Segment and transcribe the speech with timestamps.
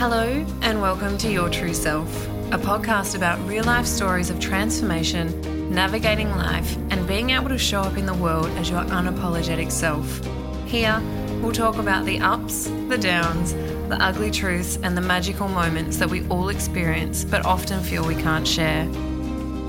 [0.00, 5.74] Hello, and welcome to Your True Self, a podcast about real life stories of transformation,
[5.74, 10.24] navigating life, and being able to show up in the world as your unapologetic self.
[10.64, 10.98] Here,
[11.42, 13.52] we'll talk about the ups, the downs,
[13.90, 18.14] the ugly truths, and the magical moments that we all experience but often feel we
[18.14, 18.84] can't share.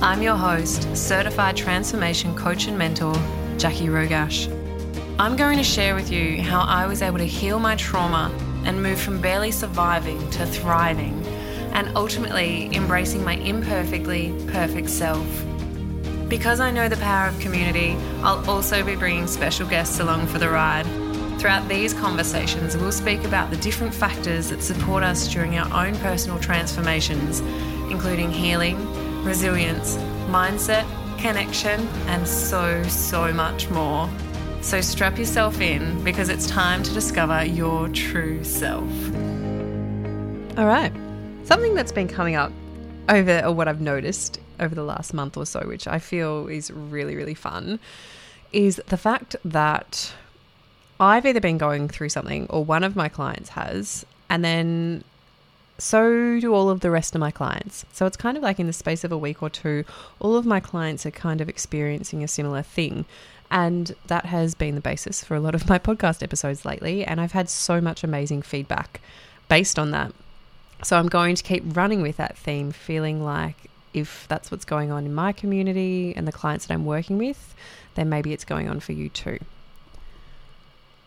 [0.01, 3.15] I'm your host, certified transformation coach and mentor,
[3.57, 4.47] Jackie Rogash.
[5.19, 8.33] I'm going to share with you how I was able to heal my trauma
[8.65, 11.25] and move from barely surviving to thriving
[11.73, 15.25] and ultimately embracing my imperfectly perfect self.
[16.27, 20.37] Because I know the power of community, I'll also be bringing special guests along for
[20.37, 20.85] the ride.
[21.39, 25.95] Throughout these conversations, we'll speak about the different factors that support us during our own
[25.97, 27.39] personal transformations,
[27.89, 28.77] including healing,
[29.23, 29.97] resilience,
[30.29, 30.85] mindset,
[31.17, 34.09] connection, and so, so much more.
[34.61, 38.89] So strap yourself in because it's time to discover your true self.
[40.57, 40.93] All right.
[41.43, 42.53] Something that's been coming up
[43.09, 46.71] over, or what I've noticed over the last month or so, which I feel is
[46.71, 47.79] really, really fun,
[48.53, 50.13] is the fact that
[50.99, 55.03] I've either been going through something or one of my clients has, and then
[55.79, 57.83] so do all of the rest of my clients.
[57.91, 59.83] So it's kind of like in the space of a week or two,
[60.19, 63.05] all of my clients are kind of experiencing a similar thing.
[63.51, 67.03] And that has been the basis for a lot of my podcast episodes lately.
[67.03, 69.01] And I've had so much amazing feedback
[69.49, 70.13] based on that.
[70.83, 74.89] So I'm going to keep running with that theme, feeling like if that's what's going
[74.89, 77.53] on in my community and the clients that I'm working with,
[77.95, 79.37] then maybe it's going on for you too.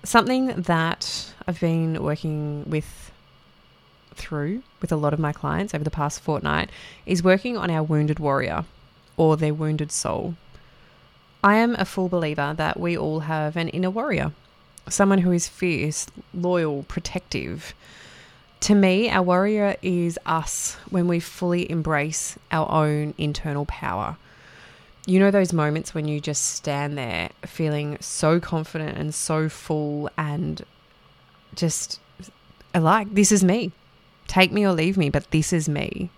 [0.05, 3.11] Something that I've been working with
[4.15, 6.71] through with a lot of my clients over the past fortnight
[7.07, 8.67] is working on our wounded warrior
[9.17, 10.37] or their wounded soul.
[11.45, 14.33] I am a full believer that we all have an inner warrior,
[14.89, 17.75] someone who is fierce, loyal, protective.
[18.61, 24.17] To me, our warrior is us when we fully embrace our own internal power.
[25.05, 30.09] You know, those moments when you just stand there feeling so confident and so full
[30.17, 30.65] and
[31.55, 32.01] just
[32.75, 33.71] like, this is me.
[34.29, 36.09] Take me or leave me, but this is me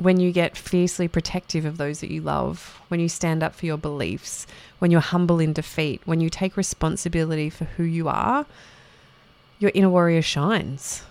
[0.00, 3.66] when you get fiercely protective of those that you love, when you stand up for
[3.66, 4.46] your beliefs,
[4.78, 8.46] when you're humble in defeat, when you take responsibility for who you are,
[9.58, 11.02] your inner warrior shines.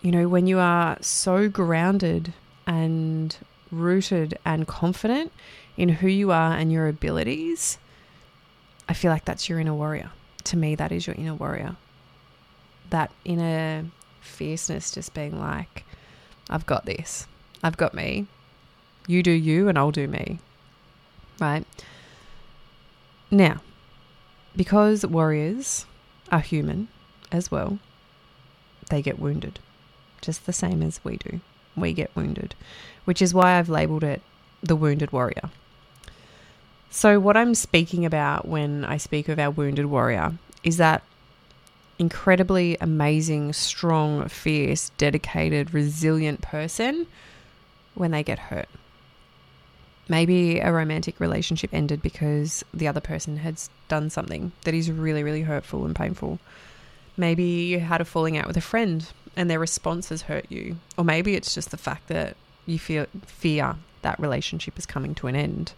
[0.00, 2.32] You know, when you are so grounded
[2.66, 3.36] and
[3.70, 5.30] rooted and confident
[5.76, 7.76] in who you are and your abilities,
[8.88, 10.12] I feel like that's your inner warrior.
[10.44, 11.76] To me, that is your inner warrior.
[12.88, 13.84] That inner
[14.22, 15.84] fierceness, just being like,
[16.48, 17.26] I've got this.
[17.62, 18.26] I've got me.
[19.06, 20.38] You do you, and I'll do me.
[21.40, 21.64] Right?
[23.30, 23.60] Now,
[24.56, 25.86] because warriors
[26.30, 26.88] are human
[27.30, 27.78] as well,
[28.90, 29.60] they get wounded,
[30.20, 31.40] just the same as we do.
[31.76, 32.54] We get wounded,
[33.04, 34.22] which is why I've labeled it
[34.62, 35.50] the wounded warrior.
[36.90, 41.02] So, what I'm speaking about when I speak of our wounded warrior is that
[41.98, 47.06] incredibly amazing, strong, fierce, dedicated, resilient person
[47.98, 48.68] when they get hurt.
[50.08, 55.22] Maybe a romantic relationship ended because the other person had done something that is really,
[55.22, 56.38] really hurtful and painful.
[57.16, 60.76] Maybe you had a falling out with a friend and their response has hurt you.
[60.96, 65.26] Or maybe it's just the fact that you feel fear that relationship is coming to
[65.26, 65.72] an end.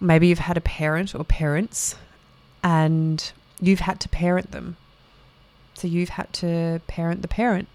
[0.00, 1.96] Maybe you've had a parent or parents
[2.62, 4.76] and you've had to parent them.
[5.74, 7.68] So you've had to parent the parent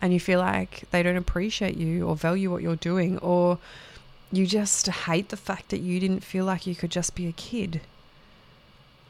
[0.00, 3.58] and you feel like they don't appreciate you or value what you're doing, or
[4.32, 7.32] you just hate the fact that you didn't feel like you could just be a
[7.32, 7.80] kid.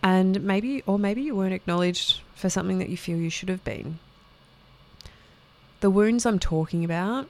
[0.02, 3.64] And maybe, or maybe you weren't acknowledged for something that you feel you should have
[3.64, 3.98] been.
[5.80, 7.28] The wounds I'm talking about,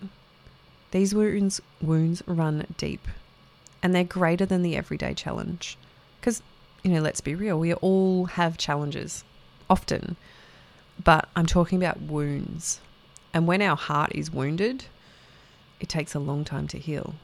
[0.91, 3.06] these wounds, wounds run deep
[3.82, 5.76] and they're greater than the everyday challenge.
[6.20, 6.43] Because,
[6.82, 9.25] you know, let's be real, we all have challenges
[9.69, 10.16] often,
[11.03, 12.81] but I'm talking about wounds
[13.32, 14.85] and when our heart is wounded,
[15.79, 17.15] it takes a long time to heal.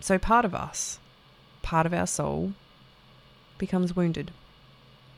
[0.00, 0.98] So part of us,
[1.62, 2.54] part of our soul,
[3.58, 4.30] becomes wounded.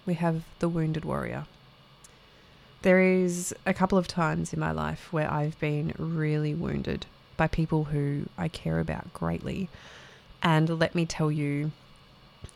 [0.04, 1.46] We have the wounded warrior.
[2.82, 7.06] There is a couple of times in my life where I've been really wounded
[7.37, 9.69] by people who I care about greatly.
[10.43, 11.70] And let me tell you,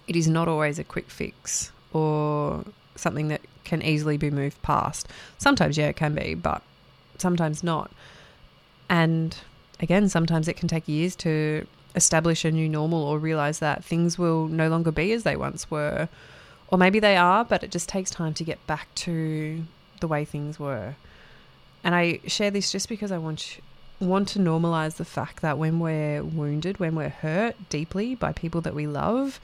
[0.08, 2.64] it is not always a quick fix or
[2.96, 5.06] something that can easily be moved past.
[5.38, 6.62] Sometimes, yeah, it can be, but
[7.20, 7.90] sometimes not.
[8.88, 9.36] And
[9.80, 14.18] again, sometimes it can take years to establish a new normal or realize that things
[14.18, 16.08] will no longer be as they once were.
[16.68, 19.64] Or maybe they are, but it just takes time to get back to
[20.00, 20.96] the way things were.
[21.82, 23.60] And I share this just because I want
[23.98, 28.60] want to normalize the fact that when we're wounded, when we're hurt deeply by people
[28.60, 29.40] that we love,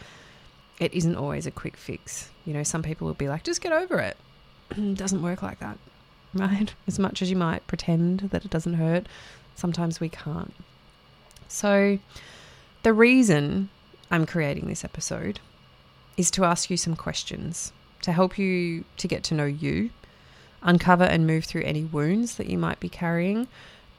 [0.78, 2.28] it isn't always a quick fix.
[2.44, 4.16] You know, some people will be like, just get over it.
[4.76, 5.78] it doesn't work like that,
[6.40, 6.74] right?
[6.86, 9.06] As much as you might pretend that it doesn't hurt,
[9.54, 10.54] sometimes we can't.
[11.48, 11.98] So,
[12.82, 13.68] the reason
[14.10, 15.40] I'm creating this episode
[16.16, 19.90] is to ask you some questions to help you to get to know you,
[20.62, 23.48] uncover and move through any wounds that you might be carrying,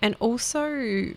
[0.01, 1.13] and also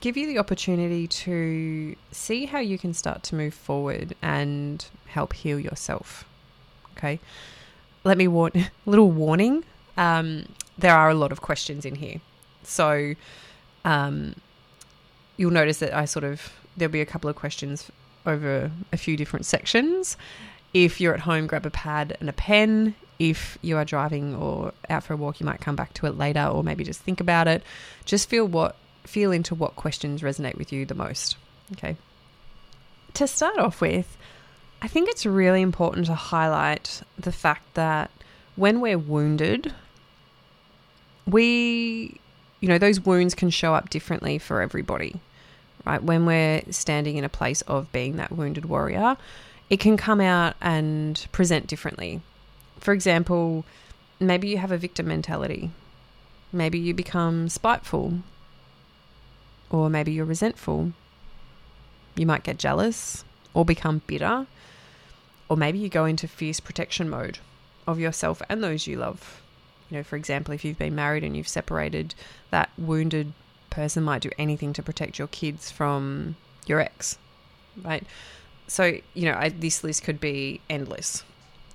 [0.00, 5.32] give you the opportunity to see how you can start to move forward and help
[5.32, 6.24] heal yourself.
[6.96, 7.18] Okay.
[8.04, 8.52] Let me warn,
[8.86, 9.64] little warning.
[10.00, 10.46] Um,
[10.78, 12.20] there are a lot of questions in here.
[12.64, 13.14] So,
[13.84, 14.34] um,
[15.36, 17.90] you'll notice that I sort of, there'll be a couple of questions
[18.26, 20.16] over a few different sections.
[20.72, 22.94] If you're at home, grab a pad and a pen.
[23.18, 26.16] If you are driving or out for a walk, you might come back to it
[26.16, 27.62] later or maybe just think about it.
[28.04, 31.36] Just feel what feel into what questions resonate with you the most.
[31.72, 31.96] Okay.
[33.14, 34.16] To start off with,
[34.82, 38.10] I think it's really important to highlight the fact that
[38.56, 39.72] when we're wounded,
[41.26, 42.20] we,
[42.60, 45.20] you know, those wounds can show up differently for everybody,
[45.84, 46.02] right?
[46.02, 49.16] When we're standing in a place of being that wounded warrior,
[49.68, 52.20] it can come out and present differently.
[52.78, 53.64] For example,
[54.18, 55.70] maybe you have a victim mentality.
[56.52, 58.20] Maybe you become spiteful
[59.70, 60.92] or maybe you're resentful.
[62.16, 63.24] You might get jealous
[63.54, 64.46] or become bitter.
[65.48, 67.38] Or maybe you go into fierce protection mode
[67.86, 69.42] of yourself and those you love.
[69.90, 72.14] You know, for example, if you've been married and you've separated,
[72.50, 73.32] that wounded
[73.70, 77.18] person might do anything to protect your kids from your ex,
[77.82, 78.04] right?
[78.66, 81.24] So, you know, I, this list could be endless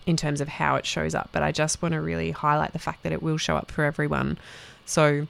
[0.06, 2.80] in terms of how it shows up, but I just want to really highlight the
[2.80, 4.38] fact that it will show up for everyone.
[4.86, 5.28] So,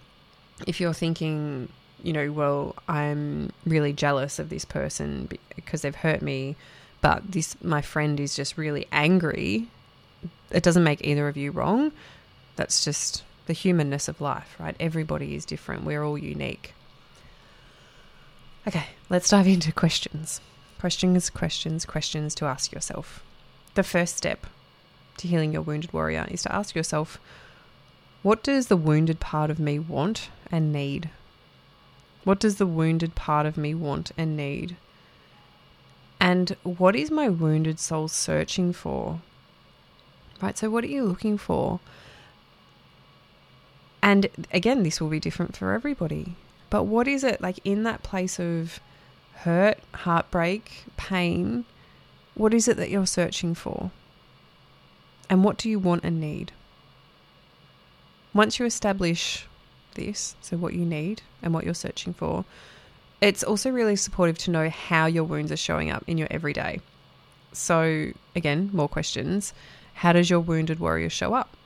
[0.68, 1.70] if you're thinking,
[2.04, 6.56] you know, well, I'm really jealous of this person because they've hurt me,
[7.02, 9.68] but this my friend is just really angry.
[10.52, 11.92] It doesn't make either of you wrong.
[12.56, 14.75] That's just the humanness of life, right?
[14.80, 15.84] Everybody is different.
[15.84, 16.74] We're all unique.
[18.68, 20.42] Okay, let's dive into questions.
[20.80, 23.24] Questions, questions, questions to ask yourself.
[23.75, 24.48] The first step
[25.18, 27.19] to healing your wounded warrior is to ask yourself,
[28.24, 31.10] what does the wounded part of me want and need
[32.25, 34.75] what does the wounded part of me want and need?
[36.19, 39.22] And what is my wounded soul searching for?
[40.42, 40.58] Right?
[40.58, 41.80] So, what are you looking for?
[44.06, 46.36] And again, this will be different for everybody.
[46.69, 48.80] But what is it like in that place of
[49.38, 51.66] hurt, heartbreak, pain?
[52.36, 53.90] What is it that you're searching for?
[55.28, 56.52] And what do you want and need?
[58.31, 59.48] Once you establish
[59.96, 62.46] this, so what you need and what you're searching for.
[63.22, 66.80] It's also really supportive to know how your wounds are showing up in your everyday.
[67.54, 69.51] So, again, more questions.
[69.96, 71.58] How does your wounded warrior show up?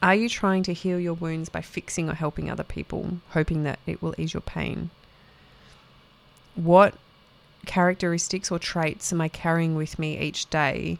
[0.00, 3.80] Are you trying to heal your wounds by fixing or helping other people, hoping that
[3.86, 4.90] it will ease your pain?
[6.54, 6.94] What
[7.66, 10.98] characteristics or traits am I carrying with me each day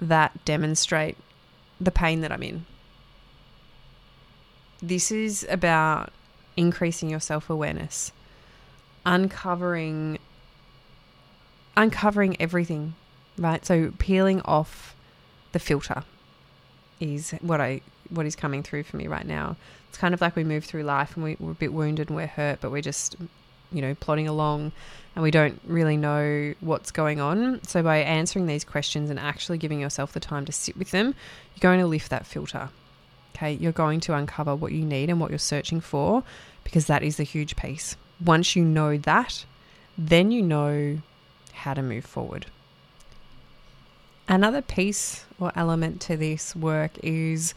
[0.00, 1.16] that demonstrate
[1.80, 2.66] the pain that I'm in?
[4.82, 6.12] This is about
[6.56, 8.12] increasing your self-awareness,
[9.06, 10.18] uncovering
[11.78, 12.94] uncovering everything,
[13.36, 13.64] right?
[13.64, 14.94] So peeling off
[15.52, 16.04] the filter
[17.00, 19.56] is what I what is coming through for me right now.
[19.88, 22.16] It's kind of like we move through life and we, we're a bit wounded and
[22.16, 23.16] we're hurt, but we're just
[23.72, 24.72] you know plodding along
[25.14, 27.62] and we don't really know what's going on.
[27.64, 31.14] So by answering these questions and actually giving yourself the time to sit with them,
[31.54, 32.68] you're going to lift that filter.
[33.34, 36.22] Okay, you're going to uncover what you need and what you're searching for
[36.64, 37.96] because that is the huge piece.
[38.24, 39.44] Once you know that,
[39.98, 40.98] then you know
[41.52, 42.46] how to move forward.
[44.28, 47.54] Another piece or element to this work is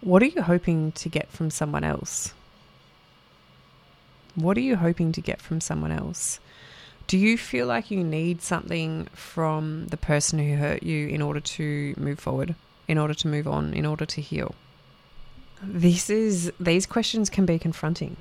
[0.00, 2.34] what are you hoping to get from someone else?
[4.34, 6.40] What are you hoping to get from someone else?
[7.06, 11.40] Do you feel like you need something from the person who hurt you in order
[11.40, 12.54] to move forward,
[12.88, 14.54] in order to move on, in order to heal?
[15.62, 18.16] this is these questions can be confronting,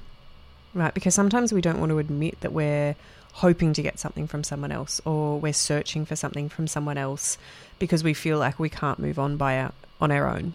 [0.73, 0.93] right?
[0.93, 2.95] Because sometimes we don't want to admit that we're
[3.33, 7.37] hoping to get something from someone else or we're searching for something from someone else
[7.79, 10.53] because we feel like we can't move on by our, on our own.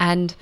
[0.00, 0.34] And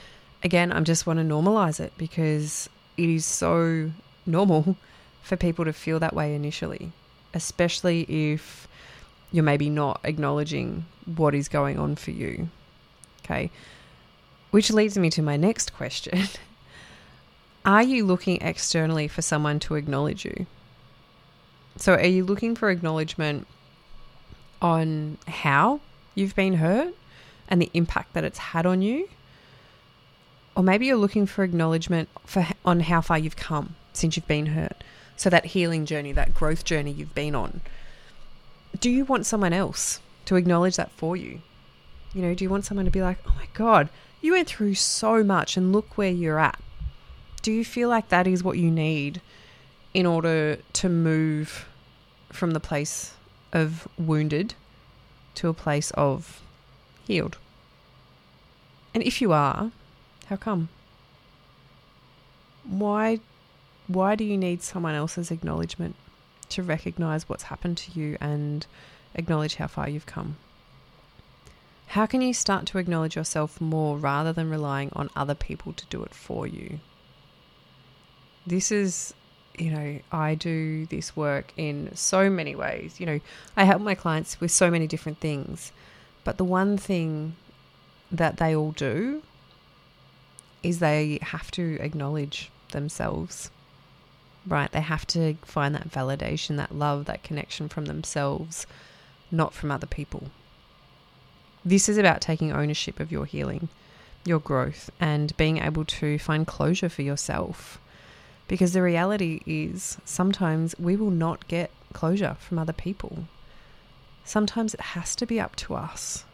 [0.42, 3.90] again, I just want to normalize it because it is so
[4.25, 4.76] normal
[5.23, 6.92] for people to feel that way initially,
[7.35, 8.68] especially if
[9.32, 12.49] you're maybe not acknowledging what is going on for you.
[13.25, 13.50] Okay.
[14.52, 16.28] Which leads me to my next question.
[17.66, 20.46] Are you looking externally for someone to acknowledge you?
[21.76, 23.46] So, are you looking for acknowledgement
[24.62, 25.80] on how
[26.14, 26.94] you've been hurt
[27.49, 29.08] and the impact that it's had on you?
[30.54, 34.46] Or maybe you're looking for acknowledgement for on how far you've come since you've been
[34.46, 34.82] hurt.
[35.16, 37.62] So that healing journey, that growth journey you've been on.
[38.78, 41.40] Do you want someone else to acknowledge that for you?
[42.14, 43.88] You know, do you want someone to be like, "Oh my god,
[44.23, 46.61] you went through so much and look where you're at."
[47.47, 49.21] Do you feel like that is what you need
[49.95, 51.69] in order to move
[52.33, 53.15] from the place
[53.53, 54.55] of wounded
[55.37, 56.43] to a place of
[57.07, 57.38] healed?
[58.93, 59.71] And if you are,
[60.25, 60.71] how come?
[62.65, 63.21] Why
[63.87, 65.95] why do you need someone else's acknowledgement
[66.49, 68.67] to recognize what's happened to you and
[69.15, 70.37] acknowledge how far you've come?
[71.95, 75.87] How can you start to acknowledge yourself more rather than relying on other people to
[75.87, 76.81] do it for you?
[78.47, 79.12] This is,
[79.59, 83.00] you know, I do this work in so many ways.
[83.00, 83.21] You know,
[83.57, 85.73] I help my clients with so many different things,
[86.25, 87.35] but the one thing
[88.12, 89.23] that they all do
[90.62, 93.50] is they have to acknowledge themselves,
[94.47, 94.71] right?
[94.71, 98.67] They have to find that validation, that love, that connection from themselves,
[99.31, 100.31] not from other people.
[101.65, 103.69] This is about taking ownership of your healing,
[104.25, 107.81] your growth, and being able to find closure for yourself.
[108.49, 113.26] Because the reality is, sometimes we will not get closure from other people.
[114.25, 116.25] Sometimes it has to be up to us.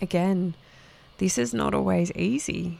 [0.00, 0.54] Again,
[1.18, 2.78] this is not always easy.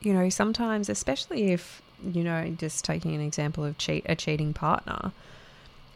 [0.00, 4.52] You know, sometimes, especially if, you know, just taking an example of cheat a cheating
[4.52, 5.12] partner,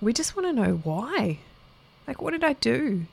[0.01, 1.39] we just want to know why.
[2.07, 3.07] Like, what did I do?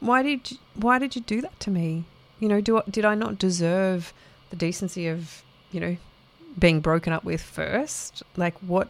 [0.00, 2.04] Why did you, why did you do that to me?
[2.40, 4.12] You know, do did I not deserve
[4.50, 5.96] the decency of, you know,
[6.58, 8.22] being broken up with first?
[8.36, 8.88] Like, what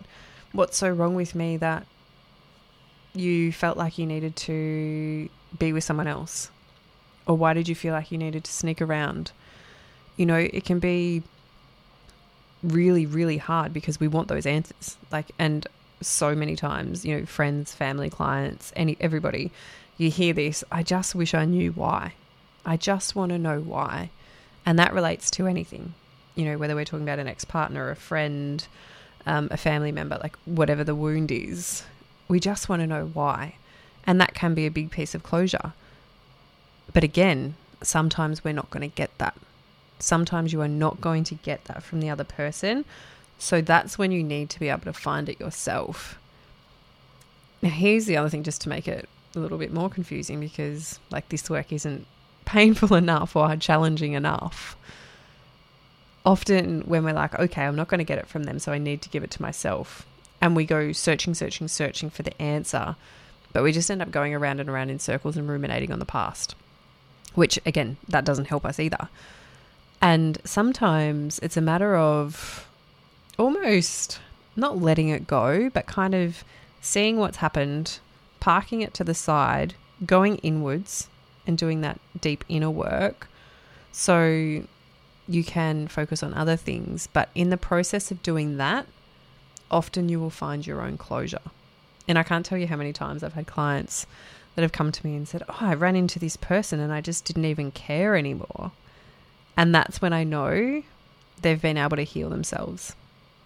[0.52, 1.86] what's so wrong with me that
[3.14, 5.28] you felt like you needed to
[5.58, 6.50] be with someone else?
[7.26, 9.32] Or why did you feel like you needed to sneak around?
[10.16, 11.22] You know, it can be
[12.62, 14.96] really, really hard because we want those answers.
[15.10, 15.66] Like, and
[16.00, 19.52] so many times, you know, friends, family, clients, any everybody,
[19.96, 20.64] you hear this.
[20.70, 22.14] I just wish I knew why.
[22.64, 24.10] I just want to know why,
[24.64, 25.94] and that relates to anything.
[26.34, 28.66] You know, whether we're talking about an ex partner, a friend,
[29.26, 31.84] um, a family member, like whatever the wound is,
[32.28, 33.56] we just want to know why,
[34.06, 35.72] and that can be a big piece of closure.
[36.92, 39.36] But again, sometimes we're not going to get that.
[39.98, 42.84] Sometimes you are not going to get that from the other person.
[43.38, 46.18] So that's when you need to be able to find it yourself.
[47.62, 50.98] Now, here's the other thing, just to make it a little bit more confusing, because
[51.10, 52.06] like this work isn't
[52.44, 54.76] painful enough or challenging enough.
[56.24, 58.78] Often, when we're like, okay, I'm not going to get it from them, so I
[58.78, 60.06] need to give it to myself,
[60.40, 62.96] and we go searching, searching, searching for the answer,
[63.52, 66.06] but we just end up going around and around in circles and ruminating on the
[66.06, 66.54] past
[67.34, 69.08] which again, that doesn't help us either.
[70.00, 72.68] And sometimes it's a matter of
[73.38, 74.20] almost
[74.56, 76.44] not letting it go, but kind of
[76.80, 77.98] seeing what's happened,
[78.40, 81.08] parking it to the side, going inwards,
[81.46, 83.28] and doing that deep inner work
[83.92, 84.62] so
[85.28, 87.08] you can focus on other things.
[87.12, 88.86] But in the process of doing that,
[89.70, 91.40] often you will find your own closure.
[92.06, 94.06] And I can't tell you how many times I've had clients
[94.54, 97.00] that have come to me and said, Oh, I ran into this person and I
[97.00, 98.72] just didn't even care anymore.
[99.56, 100.82] And that's when I know
[101.40, 102.94] they've been able to heal themselves.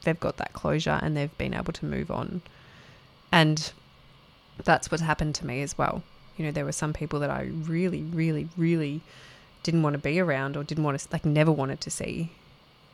[0.04, 2.42] They've got that closure and they've been able to move on.
[3.30, 3.72] And
[4.64, 6.02] that's what's happened to me as well.
[6.36, 9.00] You know, there were some people that I really, really, really
[9.68, 12.30] didn't want to be around or didn't want to, like, never wanted to see.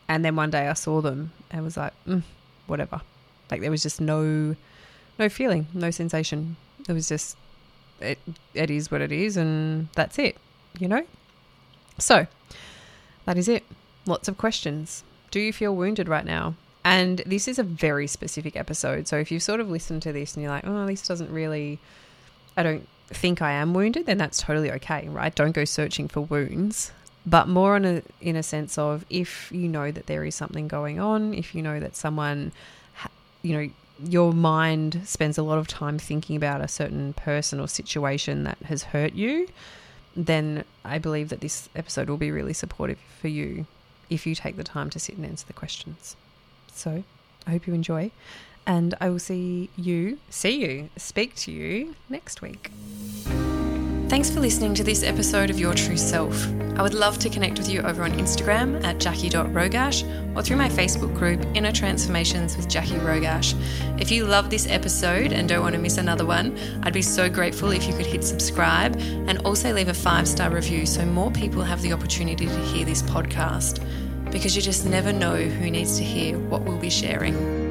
[0.08, 2.24] And then one day I saw them and was like, mm,
[2.66, 3.00] whatever.
[3.48, 4.56] Like, there was just no,
[5.16, 6.56] no feeling, no sensation.
[6.88, 7.36] It was just
[8.00, 8.18] it,
[8.54, 10.36] it is what it is, and that's it,
[10.80, 11.06] you know?
[11.98, 12.26] So,
[13.24, 13.62] that is it.
[14.04, 15.04] Lots of questions.
[15.30, 16.56] Do you feel wounded right now?
[16.84, 19.06] And this is a very specific episode.
[19.06, 21.78] So, if you've sort of listened to this and you're like, oh, this doesn't really,
[22.56, 25.34] I don't think I am wounded, then that's totally okay, right?
[25.34, 26.92] Don't go searching for wounds
[27.26, 30.68] but more in a in a sense of if you know that there is something
[30.68, 32.52] going on, if you know that someone,
[33.42, 33.70] you know,
[34.04, 38.58] your mind spends a lot of time thinking about a certain person or situation that
[38.64, 39.48] has hurt you,
[40.14, 43.66] then I believe that this episode will be really supportive for you
[44.10, 46.16] if you take the time to sit and answer the questions.
[46.72, 47.04] So
[47.46, 48.10] I hope you enjoy,
[48.66, 52.70] and I will see you, see you, speak to you next week.
[54.08, 56.46] Thanks for listening to this episode of Your True Self.
[56.76, 60.68] I would love to connect with you over on Instagram at jackie.rogash or through my
[60.68, 63.54] Facebook group Inner Transformations with Jackie Rogash.
[64.00, 67.30] If you love this episode and don't want to miss another one, I'd be so
[67.30, 71.30] grateful if you could hit subscribe and also leave a five star review so more
[71.30, 73.82] people have the opportunity to hear this podcast.
[74.30, 77.63] Because you just never know who needs to hear what we'll be sharing.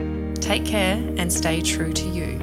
[0.44, 2.43] Take care and stay true to you.